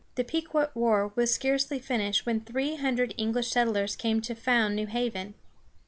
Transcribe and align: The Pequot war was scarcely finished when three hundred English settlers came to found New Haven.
The 0.15 0.23
Pequot 0.23 0.71
war 0.73 1.11
was 1.15 1.31
scarcely 1.31 1.77
finished 1.77 2.25
when 2.25 2.41
three 2.41 2.75
hundred 2.75 3.13
English 3.19 3.51
settlers 3.51 3.95
came 3.95 4.19
to 4.21 4.33
found 4.33 4.75
New 4.75 4.87
Haven. 4.87 5.35